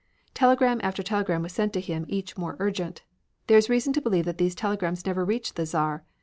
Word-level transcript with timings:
Telegram 0.33 0.79
after 0.81 1.03
telegram 1.03 1.43
was 1.43 1.53
sent 1.53 1.75
him, 1.75 2.05
each 2.07 2.35
more 2.35 2.57
urgent. 2.57 3.03
There 3.45 3.59
is 3.59 3.69
reason 3.69 3.93
to 3.93 4.01
believe 4.01 4.25
that 4.25 4.39
these 4.39 4.55
telegrams 4.55 5.05
never 5.05 5.23
reached 5.23 5.57
the 5.57 5.65
Czar. 5.67 6.03